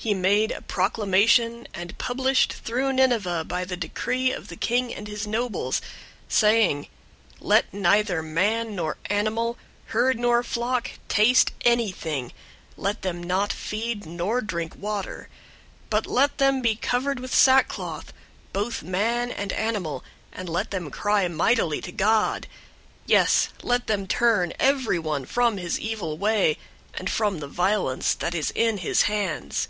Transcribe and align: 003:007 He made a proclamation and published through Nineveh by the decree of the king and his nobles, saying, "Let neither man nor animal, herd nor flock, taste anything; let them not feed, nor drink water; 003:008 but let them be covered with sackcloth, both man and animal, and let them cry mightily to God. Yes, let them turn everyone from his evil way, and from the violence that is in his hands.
003:007 0.00 0.08
He 0.08 0.14
made 0.14 0.50
a 0.50 0.62
proclamation 0.62 1.68
and 1.74 1.98
published 1.98 2.54
through 2.54 2.90
Nineveh 2.90 3.44
by 3.46 3.66
the 3.66 3.76
decree 3.76 4.32
of 4.32 4.48
the 4.48 4.56
king 4.56 4.94
and 4.94 5.06
his 5.06 5.26
nobles, 5.26 5.82
saying, 6.26 6.88
"Let 7.38 7.74
neither 7.74 8.22
man 8.22 8.74
nor 8.74 8.96
animal, 9.10 9.58
herd 9.88 10.18
nor 10.18 10.42
flock, 10.42 10.92
taste 11.08 11.52
anything; 11.66 12.32
let 12.78 13.02
them 13.02 13.22
not 13.22 13.52
feed, 13.52 14.06
nor 14.06 14.40
drink 14.40 14.74
water; 14.74 15.28
003:008 15.90 15.90
but 15.90 16.06
let 16.06 16.38
them 16.38 16.62
be 16.62 16.76
covered 16.76 17.20
with 17.20 17.34
sackcloth, 17.34 18.14
both 18.54 18.82
man 18.82 19.30
and 19.30 19.52
animal, 19.52 20.02
and 20.32 20.48
let 20.48 20.70
them 20.70 20.90
cry 20.90 21.28
mightily 21.28 21.82
to 21.82 21.92
God. 21.92 22.46
Yes, 23.04 23.50
let 23.62 23.86
them 23.86 24.06
turn 24.06 24.54
everyone 24.58 25.26
from 25.26 25.58
his 25.58 25.78
evil 25.78 26.16
way, 26.16 26.56
and 26.94 27.10
from 27.10 27.40
the 27.40 27.46
violence 27.48 28.14
that 28.14 28.34
is 28.34 28.50
in 28.52 28.78
his 28.78 29.02
hands. 29.02 29.68